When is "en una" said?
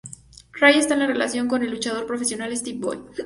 0.95-1.09